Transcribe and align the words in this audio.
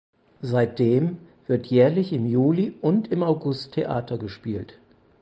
Seit 0.41 0.79
dem 0.79 1.19
wird 1.45 1.67
jährlich 1.67 2.11
im 2.11 2.25
Juli 2.25 2.73
und 2.81 3.09
im 3.11 3.21
August 3.21 3.73
Theater 3.73 4.17
gespielt. 4.17 4.79